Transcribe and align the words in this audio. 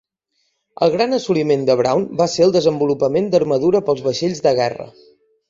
El 0.85 0.91
gran 0.95 1.11
assoliment 1.17 1.65
de 1.67 1.75
Brown 1.81 2.07
va 2.23 2.27
ser 2.37 2.47
el 2.47 2.55
desenvolupament 2.57 3.29
d'armadura 3.37 3.83
pels 3.91 4.03
vaixells 4.09 4.43
de 4.49 4.57
guerra. 4.63 4.91